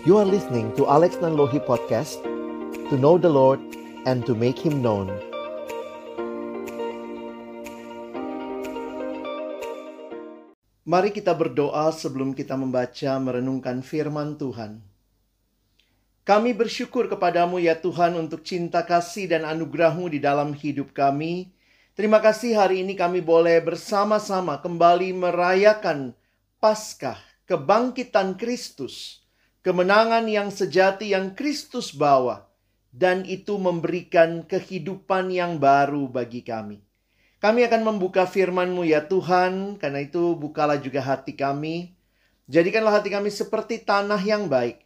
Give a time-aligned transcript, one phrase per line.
[0.00, 2.24] You are listening to Alex Nanlohi Podcast
[2.88, 3.60] To know the Lord
[4.08, 5.12] and to make Him known.
[10.88, 14.80] Mari kita berdoa sebelum kita membaca merenungkan firman Tuhan.
[16.24, 21.52] Kami bersyukur kepadamu ya Tuhan untuk cinta kasih dan anugerahmu di dalam hidup kami.
[21.92, 26.16] Terima kasih hari ini kami boleh bersama-sama kembali merayakan
[26.56, 29.19] Paskah, kebangkitan Kristus,
[29.60, 32.48] kemenangan yang sejati yang Kristus bawa,
[32.90, 36.80] dan itu memberikan kehidupan yang baru bagi kami.
[37.40, 41.96] Kami akan membuka firman-Mu ya Tuhan, karena itu bukalah juga hati kami.
[42.50, 44.82] Jadikanlah hati kami seperti tanah yang baik,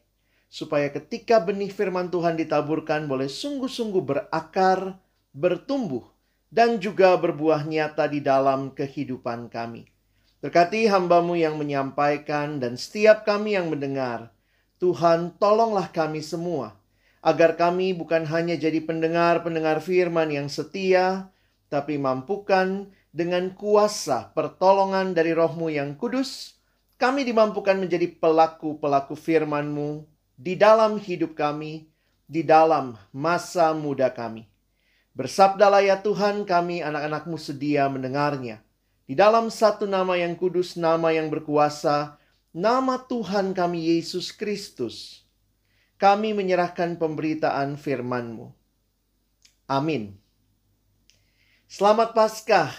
[0.52, 5.00] supaya ketika benih firman Tuhan ditaburkan boleh sungguh-sungguh berakar,
[5.34, 6.06] bertumbuh,
[6.52, 9.90] dan juga berbuah nyata di dalam kehidupan kami.
[10.38, 14.33] Berkati hambamu yang menyampaikan dan setiap kami yang mendengar.
[14.82, 16.74] Tuhan tolonglah kami semua.
[17.24, 21.32] Agar kami bukan hanya jadi pendengar-pendengar firman yang setia.
[21.72, 26.60] Tapi mampukan dengan kuasa pertolongan dari rohmu yang kudus.
[27.00, 30.04] Kami dimampukan menjadi pelaku-pelaku firmanmu
[30.36, 31.88] di dalam hidup kami.
[32.24, 34.48] Di dalam masa muda kami.
[35.14, 38.64] Bersabdalah ya Tuhan kami anak-anakmu sedia mendengarnya.
[39.04, 42.16] Di dalam satu nama yang kudus, nama yang berkuasa,
[42.54, 45.26] nama Tuhan kami Yesus Kristus.
[45.98, 48.54] Kami menyerahkan pemberitaan firman-Mu.
[49.66, 50.14] Amin.
[51.66, 52.70] Selamat Paskah,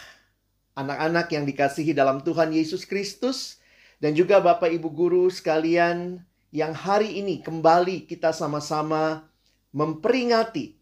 [0.79, 3.59] anak-anak yang dikasihi dalam Tuhan Yesus Kristus,
[3.99, 6.23] dan juga Bapak Ibu Guru sekalian
[6.55, 9.27] yang hari ini kembali kita sama-sama
[9.75, 10.79] memperingati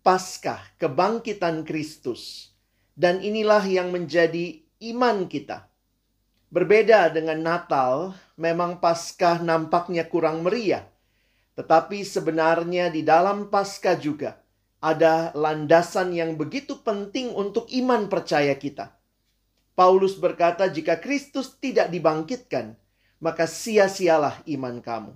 [0.00, 2.52] Paskah, kebangkitan Kristus.
[2.94, 4.62] Dan inilah yang menjadi
[4.94, 5.73] iman kita.
[6.54, 10.86] Berbeda dengan Natal, memang Paskah nampaknya kurang meriah.
[11.58, 14.38] Tetapi sebenarnya di dalam Paskah juga
[14.78, 18.94] ada landasan yang begitu penting untuk iman percaya kita.
[19.74, 22.78] Paulus berkata, "Jika Kristus tidak dibangkitkan,
[23.18, 25.10] maka sia-sialah iman kamu."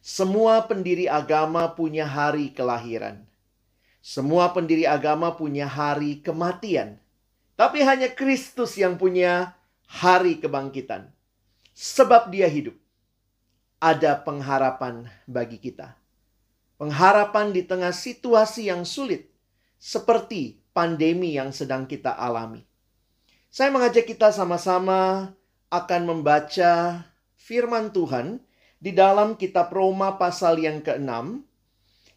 [0.00, 3.20] Semua pendiri agama punya hari kelahiran.
[4.00, 6.96] Semua pendiri agama punya hari kematian.
[7.52, 9.60] Tapi hanya Kristus yang punya
[9.92, 11.12] hari kebangkitan.
[11.76, 12.76] Sebab dia hidup.
[13.82, 15.92] Ada pengharapan bagi kita.
[16.80, 19.28] Pengharapan di tengah situasi yang sulit.
[19.76, 22.64] Seperti pandemi yang sedang kita alami.
[23.52, 25.34] Saya mengajak kita sama-sama
[25.68, 27.04] akan membaca
[27.36, 28.40] firman Tuhan
[28.80, 31.44] di dalam kitab Roma pasal yang ke-6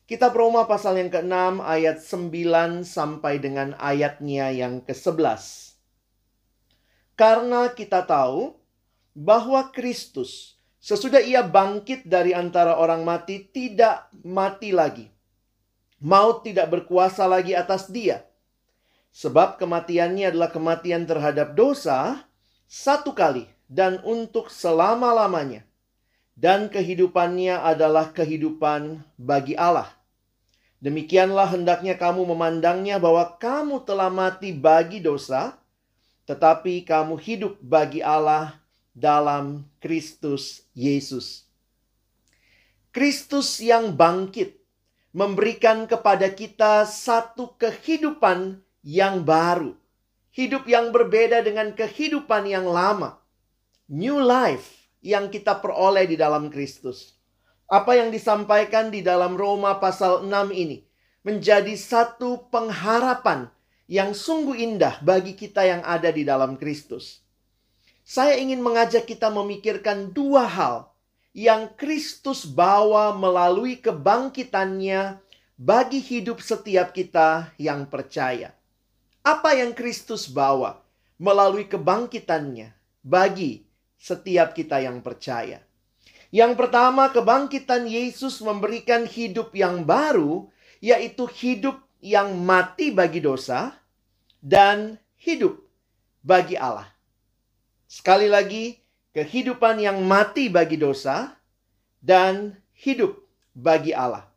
[0.06, 5.75] Kitab Roma pasal yang ke-6 ayat 9 sampai dengan ayatnya yang ke-11.
[7.16, 8.56] Karena kita tahu
[9.16, 15.08] bahwa Kristus sesudah ia bangkit dari antara orang mati tidak mati lagi.
[16.03, 18.28] Maut tidak berkuasa lagi atas dia.
[19.16, 22.28] Sebab kematiannya adalah kematian terhadap dosa
[22.68, 25.64] satu kali dan untuk selama-lamanya
[26.36, 29.88] dan kehidupannya adalah kehidupan bagi Allah.
[30.84, 35.56] Demikianlah hendaknya kamu memandangnya bahwa kamu telah mati bagi dosa,
[36.25, 38.58] tetapi kamu hidup bagi Allah
[38.91, 41.46] dalam Kristus Yesus.
[42.90, 44.58] Kristus yang bangkit
[45.16, 49.75] memberikan kepada kita satu kehidupan yang baru,
[50.35, 53.19] hidup yang berbeda dengan kehidupan yang lama,
[53.88, 57.16] new life yang kita peroleh di dalam Kristus.
[57.66, 60.85] Apa yang disampaikan di dalam Roma pasal 6 ini
[61.25, 63.50] menjadi satu pengharapan
[63.85, 67.22] yang sungguh indah bagi kita yang ada di dalam Kristus.
[68.06, 70.94] Saya ingin mengajak kita memikirkan dua hal
[71.34, 75.22] yang Kristus bawa melalui kebangkitannya
[75.57, 78.53] bagi hidup setiap kita yang percaya.
[79.25, 80.85] Apa yang Kristus bawa
[81.17, 83.66] melalui kebangkitannya bagi
[83.97, 85.66] setiap kita yang percaya.
[86.29, 90.52] Yang pertama, kebangkitan Yesus memberikan hidup yang baru,
[90.84, 93.76] yaitu hidup yang mati bagi dosa
[94.42, 95.58] dan hidup
[96.22, 96.90] bagi Allah.
[97.86, 98.76] Sekali lagi,
[99.16, 101.38] kehidupan yang mati bagi dosa
[102.03, 103.16] dan hidup
[103.56, 104.28] bagi Allah.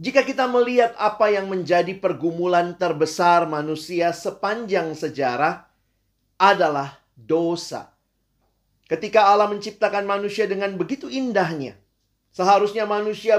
[0.00, 5.68] Jika kita melihat apa yang menjadi pergumulan terbesar manusia sepanjang sejarah
[6.40, 7.92] adalah dosa.
[8.88, 11.76] Ketika Allah menciptakan manusia dengan begitu indahnya,
[12.32, 13.36] seharusnya manusia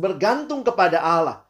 [0.00, 1.44] bergantung kepada Allah.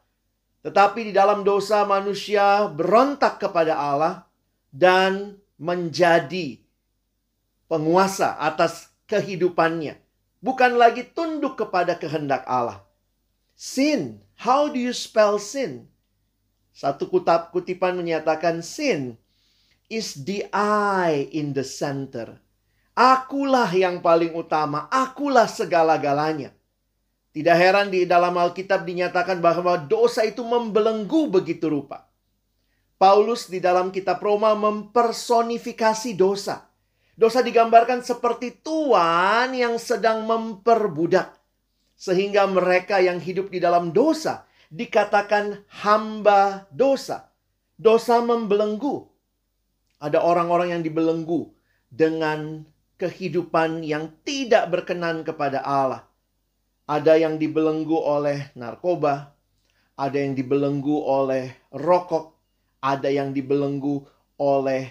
[0.59, 4.27] Tetapi di dalam dosa manusia berontak kepada Allah
[4.69, 6.59] dan menjadi
[7.71, 9.99] penguasa atas kehidupannya
[10.43, 12.83] bukan lagi tunduk kepada kehendak Allah.
[13.59, 15.87] Sin, how do you spell sin?
[16.71, 19.19] Satu kutip kutipan menyatakan sin
[19.91, 22.39] is the I in the center.
[22.95, 26.55] Akulah yang paling utama, akulah segala-galanya.
[27.29, 32.09] Tidak heran di dalam Alkitab dinyatakan bahwa dosa itu membelenggu begitu rupa.
[32.99, 36.67] Paulus di dalam kitab Roma mempersonifikasi dosa.
[37.13, 41.37] Dosa digambarkan seperti tuan yang sedang memperbudak.
[41.93, 47.29] Sehingga mereka yang hidup di dalam dosa dikatakan hamba dosa.
[47.77, 49.05] Dosa membelenggu.
[50.01, 51.53] Ada orang-orang yang dibelenggu
[51.87, 52.65] dengan
[52.99, 56.08] kehidupan yang tidak berkenan kepada Allah.
[56.89, 59.37] Ada yang dibelenggu oleh narkoba,
[59.93, 62.33] ada yang dibelenggu oleh rokok,
[62.81, 64.09] ada yang dibelenggu
[64.41, 64.89] oleh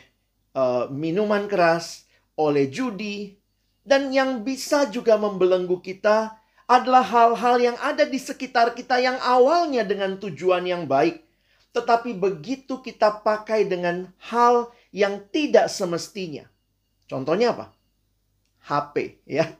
[0.54, 2.06] uh, minuman keras,
[2.38, 3.34] oleh judi,
[3.82, 6.38] dan yang bisa juga membelenggu kita
[6.70, 11.24] adalah hal-hal yang ada di sekitar kita yang awalnya dengan tujuan yang baik,
[11.74, 16.46] tetapi begitu kita pakai dengan hal yang tidak semestinya.
[17.10, 17.66] Contohnya apa?
[18.68, 19.50] HP ya,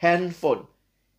[0.00, 0.73] handphone.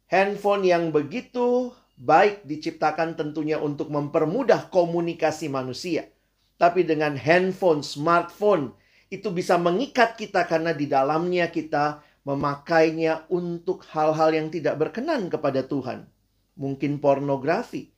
[0.05, 6.09] Handphone yang begitu baik diciptakan tentunya untuk mempermudah komunikasi manusia.
[6.55, 8.75] Tapi dengan handphone, smartphone
[9.11, 15.65] itu bisa mengikat kita karena di dalamnya kita memakainya untuk hal-hal yang tidak berkenan kepada
[15.65, 16.07] Tuhan.
[16.55, 17.91] Mungkin pornografi.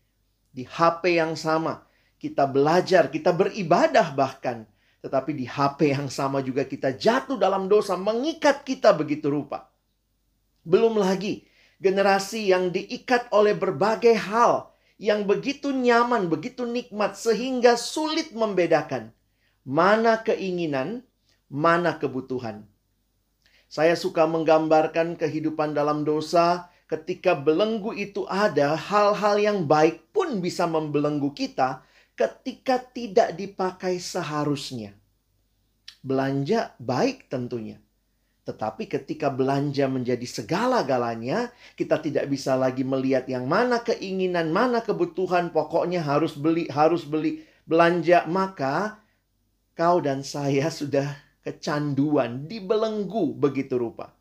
[0.52, 1.86] Di HP yang sama
[2.18, 4.66] kita belajar, kita beribadah bahkan
[5.08, 9.72] tetapi di HP yang sama juga kita jatuh dalam dosa, mengikat kita begitu rupa.
[10.68, 11.47] Belum lagi
[11.78, 19.14] generasi yang diikat oleh berbagai hal yang begitu nyaman, begitu nikmat, sehingga sulit membedakan
[19.68, 21.04] mana keinginan,
[21.52, 22.64] mana kebutuhan.
[23.68, 26.72] Saya suka menggambarkan kehidupan dalam dosa.
[26.88, 31.84] Ketika belenggu itu ada, hal-hal yang baik pun bisa membelenggu kita
[32.16, 34.96] ketika tidak dipakai seharusnya.
[36.00, 37.84] Belanja baik tentunya.
[38.48, 45.52] Tetapi ketika belanja menjadi segala-galanya, kita tidak bisa lagi melihat yang mana keinginan, mana kebutuhan,
[45.52, 49.04] pokoknya harus beli, harus beli, belanja, maka
[49.76, 51.12] kau dan saya sudah
[51.44, 54.16] kecanduan, dibelenggu begitu rupa.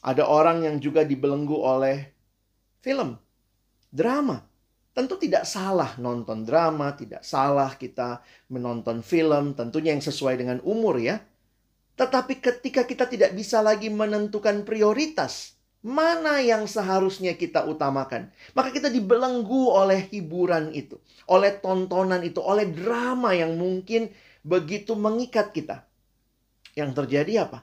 [0.00, 2.08] Ada orang yang juga dibelenggu oleh
[2.80, 3.20] film,
[3.92, 4.40] drama.
[4.96, 10.96] Tentu tidak salah nonton drama, tidak salah kita menonton film, tentunya yang sesuai dengan umur
[10.96, 11.20] ya.
[11.94, 15.54] Tetapi ketika kita tidak bisa lagi menentukan prioritas,
[15.84, 20.98] mana yang seharusnya kita utamakan, maka kita dibelenggu oleh hiburan itu,
[21.30, 24.10] oleh tontonan itu, oleh drama yang mungkin
[24.42, 25.86] begitu mengikat kita.
[26.74, 27.62] Yang terjadi apa?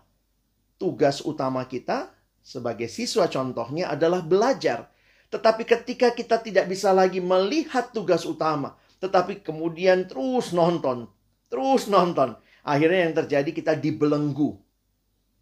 [0.79, 4.87] Tugas utama kita sebagai siswa contohnya adalah belajar
[5.31, 11.07] tetapi ketika kita tidak bisa lagi melihat tugas utama, tetapi kemudian terus nonton,
[11.47, 14.57] terus nonton, akhirnya yang terjadi kita dibelenggu.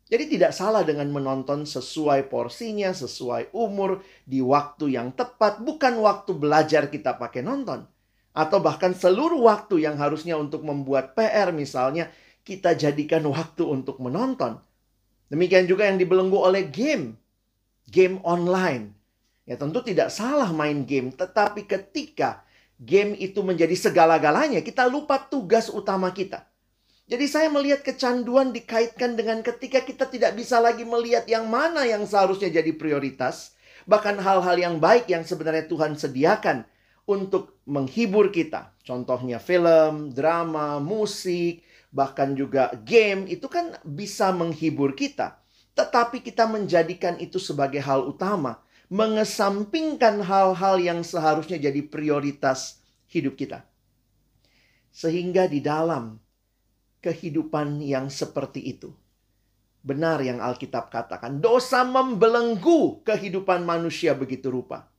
[0.09, 6.33] Jadi tidak salah dengan menonton sesuai porsinya, sesuai umur, di waktu yang tepat, bukan waktu
[6.33, 7.85] belajar kita pakai nonton.
[8.33, 12.09] Atau bahkan seluruh waktu yang harusnya untuk membuat PR misalnya,
[12.41, 14.57] kita jadikan waktu untuk menonton.
[15.29, 17.13] Demikian juga yang dibelenggu oleh game.
[17.85, 18.97] Game online.
[19.45, 22.41] Ya tentu tidak salah main game, tetapi ketika
[22.81, 26.48] game itu menjadi segala-galanya, kita lupa tugas utama kita.
[27.09, 32.05] Jadi saya melihat kecanduan dikaitkan dengan ketika kita tidak bisa lagi melihat yang mana yang
[32.05, 33.57] seharusnya jadi prioritas,
[33.89, 36.69] bahkan hal-hal yang baik yang sebenarnya Tuhan sediakan
[37.09, 38.77] untuk menghibur kita.
[38.85, 45.41] Contohnya film, drama, musik, bahkan juga game itu kan bisa menghibur kita.
[45.73, 48.61] Tetapi kita menjadikan itu sebagai hal utama
[48.93, 53.65] mengesampingkan hal-hal yang seharusnya jadi prioritas hidup kita.
[54.93, 56.28] Sehingga di dalam
[56.99, 58.91] kehidupan yang seperti itu,
[59.83, 64.91] benar yang Alkitab katakan, dosa membelenggu kehidupan manusia begitu rupa.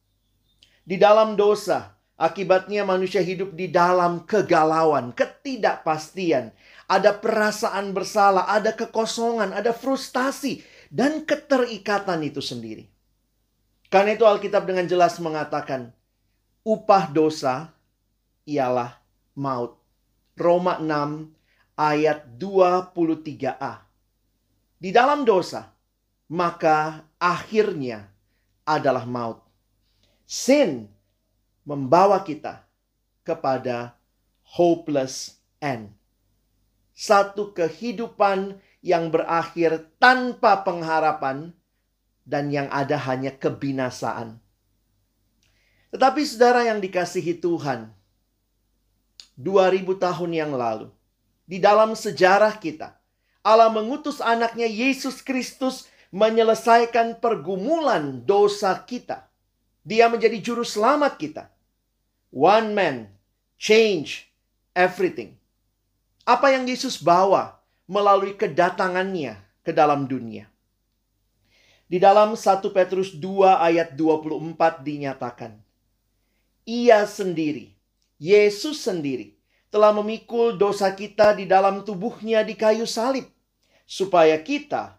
[0.85, 6.53] Di dalam dosa, akibatnya manusia hidup di dalam kegalauan, ketidakpastian,
[6.91, 12.91] ada perasaan bersalah, ada kekosongan, ada frustasi, dan keterikatan itu sendiri.
[13.91, 15.95] Karena itu Alkitab dengan jelas mengatakan,
[16.67, 17.71] upah dosa
[18.47, 18.99] ialah
[19.39, 19.79] maut.
[20.39, 21.40] Roma 6
[21.81, 23.89] ayat 23a.
[24.77, 25.73] Di dalam dosa,
[26.29, 28.13] maka akhirnya
[28.69, 29.41] adalah maut.
[30.29, 30.93] Sin
[31.65, 32.69] membawa kita
[33.25, 33.97] kepada
[34.45, 35.97] hopeless end.
[36.93, 41.57] Satu kehidupan yang berakhir tanpa pengharapan
[42.29, 44.37] dan yang ada hanya kebinasaan.
[45.91, 47.91] Tetapi saudara yang dikasihi Tuhan,
[49.35, 50.93] 2000 tahun yang lalu,
[51.51, 52.95] di dalam sejarah kita,
[53.43, 59.27] Allah mengutus anaknya Yesus Kristus menyelesaikan pergumulan dosa kita.
[59.83, 61.51] Dia menjadi juru selamat kita.
[62.31, 63.11] One man
[63.59, 64.31] change
[64.79, 65.35] everything.
[66.23, 67.59] Apa yang Yesus bawa
[67.91, 69.35] melalui kedatangannya
[69.67, 70.47] ke dalam dunia.
[71.91, 75.59] Di dalam 1 Petrus 2 ayat 24 dinyatakan,
[76.63, 77.75] Ia sendiri,
[78.23, 79.40] Yesus sendiri,
[79.71, 83.25] telah memikul dosa kita di dalam tubuhnya di kayu salib,
[83.87, 84.99] supaya kita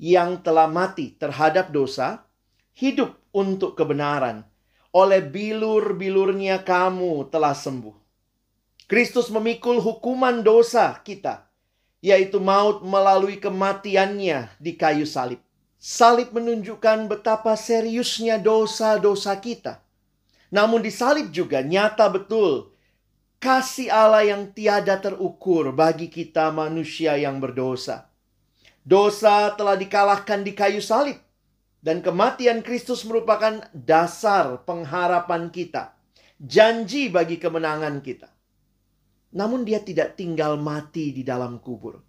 [0.00, 2.24] yang telah mati terhadap dosa,
[2.72, 4.48] hidup untuk kebenaran.
[4.90, 7.94] Oleh bilur-bilurnya kamu telah sembuh.
[8.90, 11.46] Kristus memikul hukuman dosa kita,
[12.02, 15.38] yaitu maut melalui kematiannya di kayu salib.
[15.78, 19.78] Salib menunjukkan betapa seriusnya dosa-dosa kita.
[20.50, 22.74] Namun di salib juga nyata betul
[23.40, 28.12] kasih Allah yang tiada terukur bagi kita manusia yang berdosa.
[28.84, 31.16] Dosa telah dikalahkan di kayu salib
[31.80, 35.96] dan kematian Kristus merupakan dasar pengharapan kita,
[36.36, 38.28] janji bagi kemenangan kita.
[39.32, 42.04] Namun dia tidak tinggal mati di dalam kubur.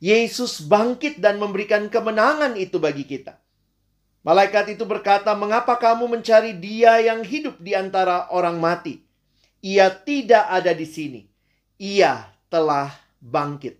[0.00, 3.36] Yesus bangkit dan memberikan kemenangan itu bagi kita.
[4.24, 9.09] Malaikat itu berkata, "Mengapa kamu mencari Dia yang hidup di antara orang mati?
[9.60, 11.22] Ia tidak ada di sini.
[11.76, 13.76] Ia telah bangkit."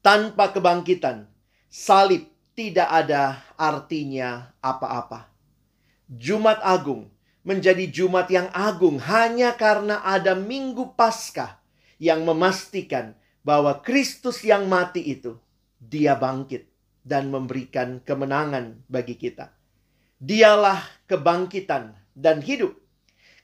[0.00, 1.26] Tanpa kebangkitan,
[1.66, 5.28] salib tidak ada artinya apa-apa.
[6.06, 7.10] Jumat Agung
[7.42, 11.58] menjadi Jumat yang agung hanya karena ada Minggu Paskah
[11.98, 15.38] yang memastikan bahwa Kristus yang mati itu
[15.78, 16.66] dia bangkit
[17.06, 19.54] dan memberikan kemenangan bagi kita.
[20.18, 22.74] Dialah kebangkitan dan hidup.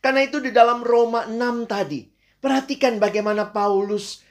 [0.02, 2.10] Karena itu di dalam Roma 6 tadi,
[2.42, 4.26] perhatikan bagaimana Paulus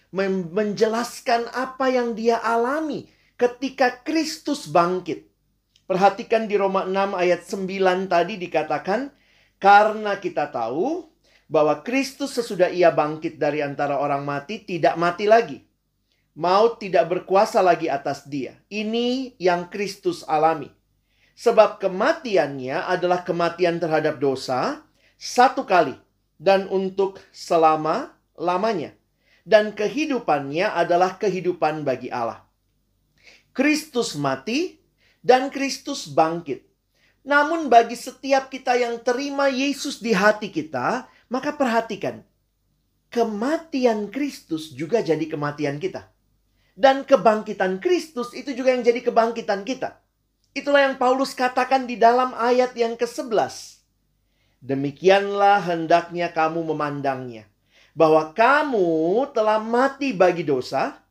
[0.52, 3.08] menjelaskan apa yang dia alami
[3.40, 5.32] ketika Kristus bangkit.
[5.88, 9.16] Perhatikan di Roma 6 ayat 9 tadi dikatakan,
[9.64, 11.08] karena kita tahu
[11.48, 15.64] bahwa Kristus sesudah ia bangkit dari antara orang mati tidak mati lagi.
[16.36, 18.60] Maut tidak berkuasa lagi atas dia.
[18.68, 20.72] Ini yang Kristus alami.
[21.36, 24.84] Sebab kematiannya adalah kematian terhadap dosa
[25.22, 25.94] satu kali
[26.42, 28.98] dan untuk selama-lamanya.
[29.46, 32.46] Dan kehidupannya adalah kehidupan bagi Allah.
[33.54, 34.82] Kristus mati
[35.22, 36.66] dan Kristus bangkit.
[37.22, 42.22] Namun bagi setiap kita yang terima Yesus di hati kita, maka perhatikan,
[43.10, 46.10] kematian Kristus juga jadi kematian kita.
[46.78, 50.02] Dan kebangkitan Kristus itu juga yang jadi kebangkitan kita.
[50.54, 53.81] Itulah yang Paulus katakan di dalam ayat yang ke-11.
[54.62, 57.50] Demikianlah hendaknya kamu memandangnya.
[57.98, 61.02] Bahwa kamu telah mati bagi dosa,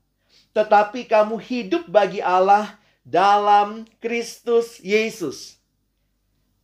[0.54, 5.58] tetapi kamu hidup bagi Allah dalam Kristus Yesus.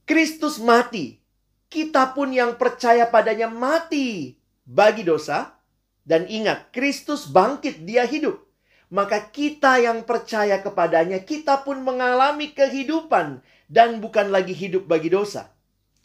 [0.07, 1.19] Kristus mati.
[1.67, 5.59] Kita pun yang percaya padanya mati bagi dosa.
[6.07, 8.39] Dan ingat, Kristus bangkit, dia hidup.
[8.95, 13.43] Maka kita yang percaya kepadanya, kita pun mengalami kehidupan.
[13.67, 15.56] Dan bukan lagi hidup bagi dosa.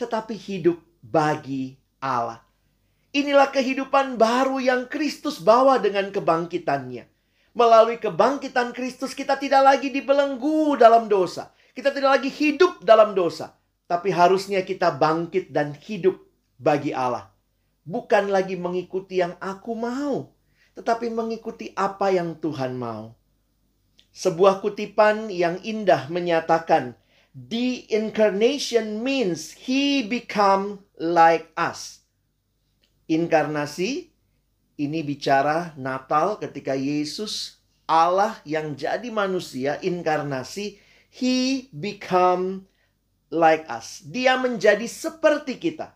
[0.02, 2.42] Tetapi hidup bagi Allah.
[3.14, 7.06] Inilah kehidupan baru yang Kristus bawa dengan kebangkitannya.
[7.54, 11.54] Melalui kebangkitan Kristus kita tidak lagi dibelenggu dalam dosa.
[11.78, 13.54] Kita tidak lagi hidup dalam dosa.
[13.86, 16.18] Tapi harusnya kita bangkit dan hidup
[16.58, 17.30] bagi Allah.
[17.84, 20.32] Bukan lagi mengikuti yang aku mau.
[20.80, 23.12] Tetapi mengikuti apa yang Tuhan mau.
[24.16, 26.96] Sebuah kutipan yang indah menyatakan,
[27.32, 32.04] The incarnation means he become like us.
[33.08, 34.12] Inkarnasi
[34.76, 40.76] ini bicara Natal ketika Yesus Allah yang jadi manusia inkarnasi
[41.08, 42.68] he become
[43.32, 44.04] like us.
[44.04, 45.96] Dia menjadi seperti kita.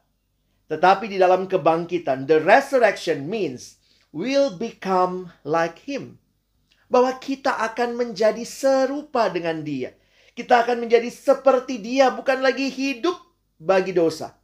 [0.71, 3.75] Tetapi di dalam kebangkitan the resurrection means
[4.15, 6.15] will become like him.
[6.87, 9.99] Bahwa kita akan menjadi serupa dengan dia.
[10.35, 13.15] Kita akan menjadi seperti dia bukan lagi hidup
[13.55, 14.35] bagi dosa.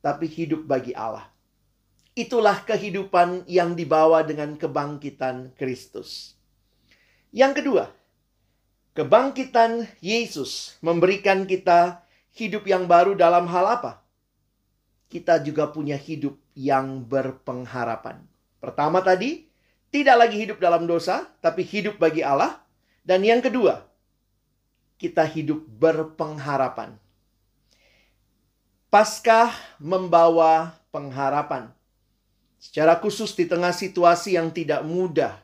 [0.00, 1.28] Tapi hidup bagi Allah.
[2.16, 6.40] Itulah kehidupan yang dibawa dengan kebangkitan Kristus.
[7.36, 7.84] Yang kedua,
[8.96, 14.00] kebangkitan Yesus memberikan kita hidup yang baru dalam hal apa?
[15.12, 18.24] Kita juga punya hidup yang berpengharapan.
[18.56, 19.44] Pertama tadi,
[19.92, 22.64] tidak lagi hidup dalam dosa, tapi hidup bagi Allah.
[23.04, 23.91] Dan yang kedua,
[25.02, 26.94] kita hidup berpengharapan.
[28.86, 29.50] Paskah
[29.82, 31.74] membawa pengharapan.
[32.62, 35.42] Secara khusus di tengah situasi yang tidak mudah,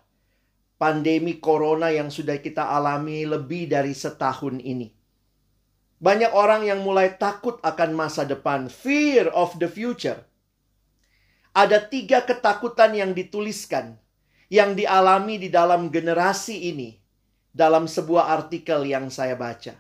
[0.78, 4.94] pandemi corona yang sudah kita alami lebih dari setahun ini.
[5.98, 10.22] Banyak orang yang mulai takut akan masa depan, fear of the future.
[11.50, 13.98] Ada tiga ketakutan yang dituliskan,
[14.46, 16.97] yang dialami di dalam generasi ini,
[17.58, 19.74] dalam sebuah artikel yang saya baca.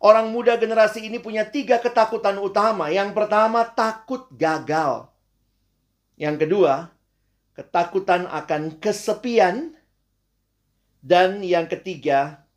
[0.00, 2.88] Orang muda generasi ini punya tiga ketakutan utama.
[2.88, 5.12] Yang pertama, takut gagal.
[6.16, 6.88] Yang kedua,
[7.52, 9.76] ketakutan akan kesepian.
[11.04, 12.48] Dan yang ketiga,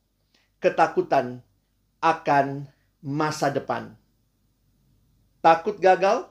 [0.64, 1.44] ketakutan
[2.00, 2.70] akan
[3.04, 3.94] masa depan.
[5.42, 6.30] Takut gagal,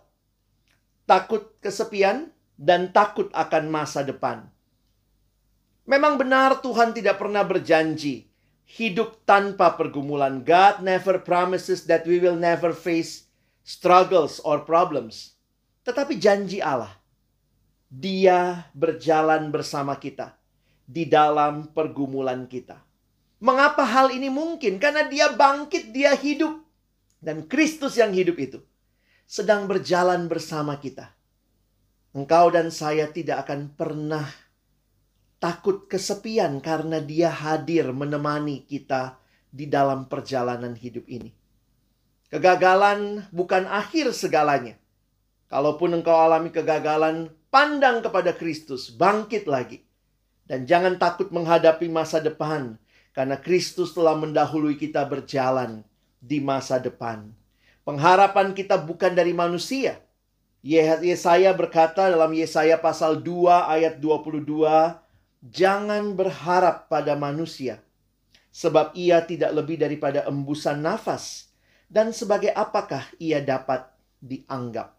[1.06, 4.53] takut kesepian, dan takut akan masa depan.
[5.84, 8.24] Memang benar Tuhan tidak pernah berjanji
[8.64, 10.40] hidup tanpa pergumulan.
[10.40, 13.28] God never promises that we will never face
[13.60, 15.36] struggles or problems.
[15.84, 16.92] Tetapi janji Allah,
[17.92, 20.32] Dia berjalan bersama kita
[20.88, 22.80] di dalam pergumulan kita.
[23.44, 24.80] Mengapa hal ini mungkin?
[24.80, 26.64] Karena Dia bangkit, Dia hidup,
[27.20, 28.60] dan Kristus yang hidup itu
[29.24, 31.12] sedang berjalan bersama kita.
[32.14, 34.28] Engkau dan saya tidak akan pernah
[35.44, 39.20] takut kesepian karena dia hadir menemani kita
[39.52, 41.36] di dalam perjalanan hidup ini.
[42.32, 44.80] Kegagalan bukan akhir segalanya.
[45.52, 49.84] Kalaupun engkau alami kegagalan, pandang kepada Kristus, bangkit lagi.
[50.48, 52.80] Dan jangan takut menghadapi masa depan,
[53.12, 55.84] karena Kristus telah mendahului kita berjalan
[56.24, 57.28] di masa depan.
[57.84, 60.00] Pengharapan kita bukan dari manusia.
[60.64, 65.03] Yesaya berkata dalam Yesaya pasal 2 ayat 22,
[65.44, 67.84] Jangan berharap pada manusia,
[68.48, 71.52] sebab ia tidak lebih daripada embusan nafas,
[71.92, 73.84] dan sebagai apakah ia dapat
[74.24, 74.96] dianggap.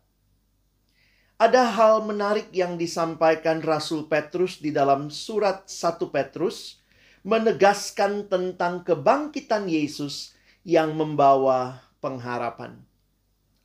[1.42, 6.78] Ada hal menarik yang disampaikan Rasul Petrus di dalam surat 1 Petrus
[7.26, 12.86] menegaskan tentang kebangkitan Yesus yang membawa pengharapan.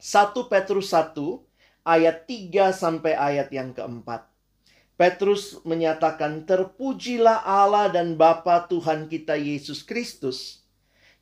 [0.00, 1.12] 1 Petrus 1
[1.84, 4.29] ayat 3 sampai ayat yang keempat.
[5.00, 10.60] Petrus menyatakan, "Terpujilah Allah dan Bapa Tuhan kita Yesus Kristus,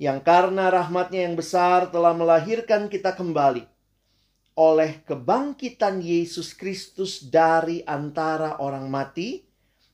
[0.02, 3.62] yang karena rahmatnya yang besar telah melahirkan kita kembali
[4.58, 9.46] oleh kebangkitan Yesus Kristus dari antara orang mati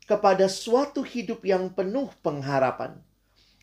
[0.08, 2.96] kepada suatu hidup yang penuh pengharapan,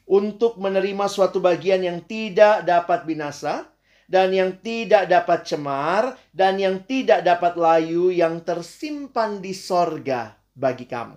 [0.05, 3.70] untuk menerima suatu bagian yang tidak dapat binasa."
[4.11, 10.83] Dan yang tidak dapat cemar, dan yang tidak dapat layu, yang tersimpan di sorga bagi
[10.83, 11.15] kamu.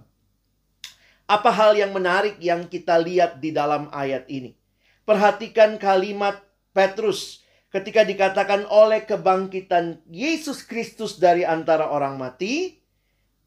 [1.26, 4.54] Apa hal yang menarik yang kita lihat di dalam ayat ini?
[5.02, 6.38] Perhatikan kalimat
[6.70, 7.42] Petrus
[7.74, 12.78] ketika dikatakan oleh kebangkitan Yesus Kristus dari antara orang mati,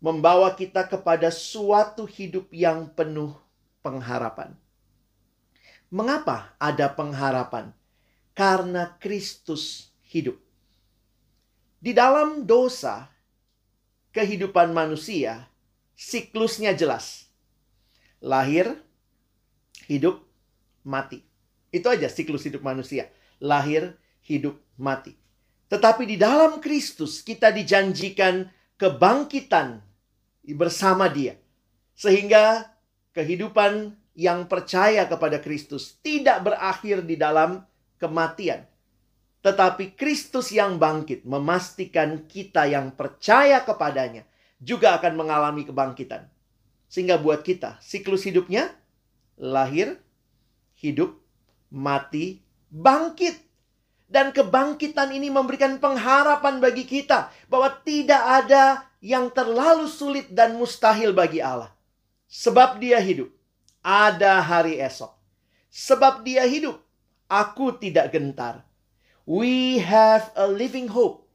[0.04, 3.32] membawa kita kepada suatu hidup yang penuh
[3.80, 4.52] pengharapan.
[5.88, 7.77] Mengapa ada pengharapan?
[8.38, 10.38] Karena Kristus hidup.
[11.82, 13.10] Di dalam dosa,
[14.14, 15.50] kehidupan manusia,
[15.98, 17.26] siklusnya jelas.
[18.22, 18.78] Lahir,
[19.90, 20.22] hidup,
[20.86, 21.26] mati.
[21.74, 23.10] Itu aja siklus hidup manusia.
[23.42, 25.18] Lahir, hidup, mati.
[25.74, 28.46] Tetapi di dalam Kristus kita dijanjikan
[28.78, 29.82] kebangkitan
[30.54, 31.42] bersama dia.
[31.98, 32.70] Sehingga
[33.18, 37.66] kehidupan yang percaya kepada Kristus tidak berakhir di dalam
[37.98, 38.66] kematian.
[39.46, 44.26] Tetapi Kristus yang bangkit memastikan kita yang percaya kepadanya
[44.58, 46.26] juga akan mengalami kebangkitan.
[46.90, 48.74] Sehingga buat kita siklus hidupnya
[49.38, 50.02] lahir,
[50.80, 51.16] hidup,
[51.70, 53.46] mati, bangkit.
[54.08, 61.12] Dan kebangkitan ini memberikan pengharapan bagi kita bahwa tidak ada yang terlalu sulit dan mustahil
[61.12, 61.76] bagi Allah.
[62.32, 63.28] Sebab dia hidup,
[63.84, 65.12] ada hari esok.
[65.68, 66.80] Sebab dia hidup,
[67.28, 68.64] Aku tidak gentar.
[69.28, 71.28] We have a living hope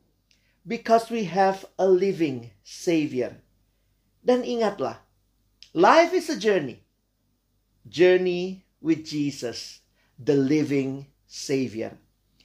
[0.65, 3.37] because we have a living Savior.
[4.25, 5.05] Dan ingatlah,
[5.77, 6.81] life is a journey.
[7.85, 9.85] Journey with Jesus,
[10.17, 11.93] the living Savior.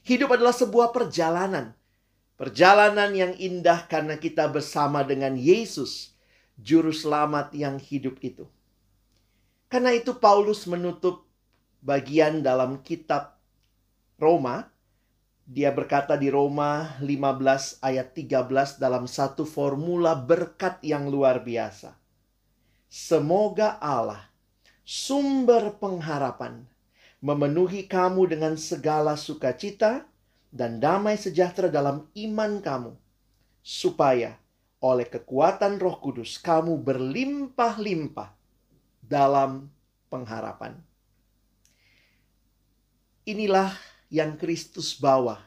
[0.03, 1.71] Hidup adalah sebuah perjalanan.
[2.35, 6.11] Perjalanan yang indah karena kita bersama dengan Yesus,
[6.59, 8.43] Juru Selamat yang hidup itu.
[9.71, 11.23] Karena itu Paulus menutup
[11.79, 13.36] bagian dalam kitab
[14.17, 14.65] Roma,
[15.45, 21.93] dia berkata di Roma 15 ayat 13 dalam satu formula berkat yang luar biasa.
[22.89, 24.33] Semoga Allah,
[24.81, 26.65] sumber pengharapan,
[27.21, 30.09] memenuhi kamu dengan segala sukacita
[30.49, 32.97] dan damai sejahtera dalam iman kamu,
[33.61, 34.33] supaya
[34.81, 38.33] oleh kekuatan Roh Kudus kamu berlimpah-limpah
[39.05, 39.69] dalam
[40.09, 40.73] pengharapan.
[43.27, 45.39] Inilah yang Kristus bawa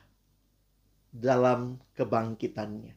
[1.10, 2.94] dalam kebangkitannya.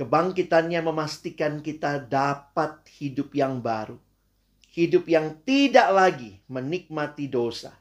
[0.00, 4.00] Kebangkitannya memastikan kita dapat hidup yang baru.
[4.70, 7.74] Hidup yang tidak lagi menikmati dosa,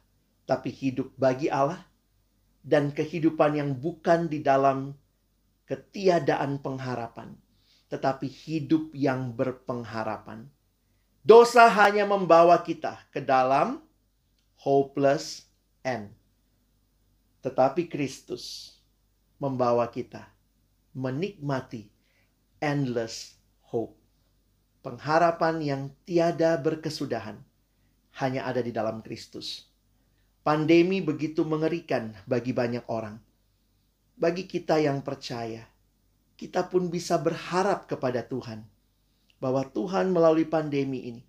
[0.44, 1.86] tapi hidup bagi Allah
[2.66, 4.98] dan kehidupan yang bukan di dalam
[5.70, 7.38] ketiadaan pengharapan,
[7.94, 10.50] tetapi hidup yang berpengharapan.
[11.22, 13.86] Dosa hanya membawa kita ke dalam
[14.60, 15.46] hopeless
[15.86, 16.19] end.
[17.40, 18.76] Tetapi Kristus
[19.40, 20.28] membawa kita
[20.96, 21.88] menikmati
[22.60, 23.40] endless
[23.72, 23.96] hope.
[24.80, 27.40] Pengharapan yang tiada berkesudahan
[28.20, 29.68] hanya ada di dalam Kristus.
[30.44, 33.20] Pandemi begitu mengerikan bagi banyak orang
[34.20, 35.64] bagi kita yang percaya,
[36.36, 38.68] kita pun bisa berharap kepada Tuhan
[39.40, 41.24] bahwa Tuhan melalui pandemi ini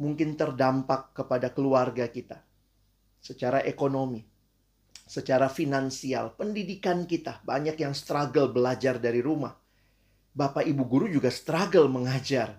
[0.00, 2.40] mungkin terdampak kepada keluarga kita
[3.20, 4.24] secara ekonomi,
[5.10, 7.42] secara finansial, pendidikan kita.
[7.42, 9.58] Banyak yang struggle belajar dari rumah.
[10.30, 12.54] Bapak ibu guru juga struggle mengajar.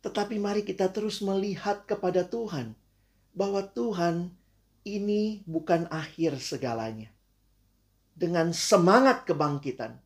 [0.00, 2.72] Tetapi mari kita terus melihat kepada Tuhan
[3.36, 4.32] bahwa Tuhan
[4.88, 7.12] ini bukan akhir segalanya
[8.20, 9.96] dengan semangat kebangkitan,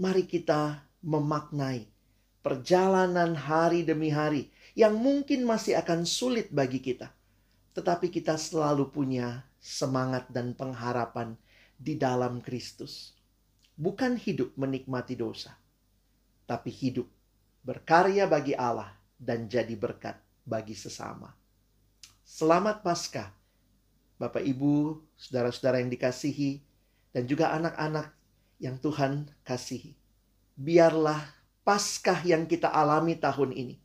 [0.00, 1.84] mari kita memaknai
[2.40, 7.12] perjalanan hari demi hari yang mungkin masih akan sulit bagi kita.
[7.76, 11.38] Tetapi kita selalu punya semangat dan pengharapan
[11.78, 13.14] di dalam Kristus.
[13.78, 15.54] Bukan hidup menikmati dosa,
[16.44, 17.06] tapi hidup
[17.62, 21.30] berkarya bagi Allah dan jadi berkat bagi sesama.
[22.26, 23.30] Selamat Paskah,
[24.18, 26.60] Bapak Ibu, saudara-saudara yang dikasihi
[27.14, 28.12] dan juga anak-anak
[28.58, 29.94] yang Tuhan kasihi.
[30.58, 31.22] Biarlah
[31.62, 33.78] Paskah yang kita alami tahun ini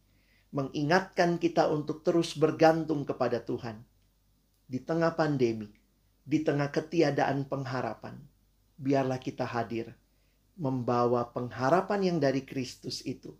[0.51, 3.86] mengingatkan kita untuk terus bergantung kepada Tuhan
[4.67, 5.71] di tengah pandemi,
[6.27, 8.19] di tengah ketiadaan pengharapan.
[8.77, 9.95] Biarlah kita hadir
[10.59, 13.33] membawa pengharapan yang dari Kristus itu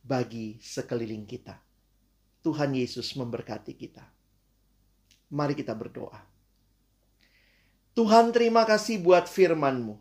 [0.00, 1.58] bagi sekeliling kita.
[2.40, 4.06] Tuhan Yesus memberkati kita.
[5.28, 6.24] Mari kita berdoa.
[7.92, 9.98] Tuhan terima kasih buat firman-Mu.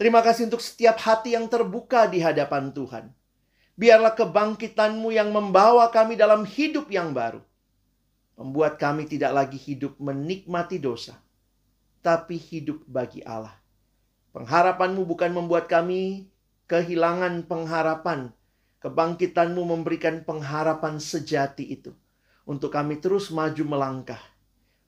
[0.00, 3.12] Terima kasih untuk setiap hati yang terbuka di hadapan Tuhan.
[3.78, 7.44] Biarlah kebangkitan-Mu yang membawa kami dalam hidup yang baru.
[8.38, 11.18] Membuat kami tidak lagi hidup menikmati dosa,
[11.98, 13.58] tapi hidup bagi Allah.
[14.30, 16.30] Pengharapan-Mu bukan membuat kami
[16.70, 18.30] kehilangan pengharapan.
[18.78, 21.90] Kebangkitan-Mu memberikan pengharapan sejati itu.
[22.46, 24.22] Untuk kami terus maju melangkah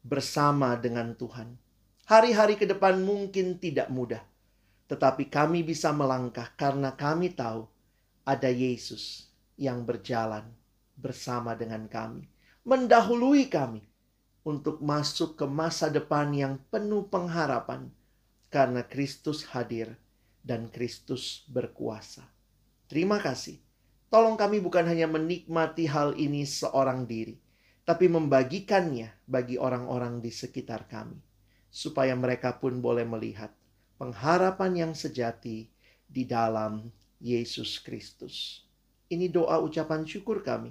[0.07, 1.59] bersama dengan Tuhan.
[2.07, 4.23] Hari-hari ke depan mungkin tidak mudah,
[4.91, 7.67] tetapi kami bisa melangkah karena kami tahu
[8.27, 10.47] ada Yesus yang berjalan
[10.99, 12.27] bersama dengan kami,
[12.71, 13.83] mendahului kami
[14.47, 17.91] untuk masuk ke masa depan yang penuh pengharapan
[18.47, 19.99] karena Kristus hadir
[20.47, 22.23] dan Kristus berkuasa.
[22.87, 23.59] Terima kasih.
[24.07, 27.43] Tolong kami bukan hanya menikmati hal ini seorang diri,
[27.83, 31.19] tapi membagikannya bagi orang-orang di sekitar kami
[31.75, 33.51] supaya mereka pun boleh melihat
[33.99, 35.67] pengharapan yang sejati
[36.07, 36.87] di dalam
[37.19, 38.63] Yesus Kristus.
[39.11, 40.71] Ini doa ucapan syukur kami.